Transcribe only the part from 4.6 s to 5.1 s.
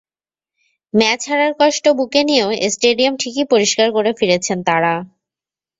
তাঁরা।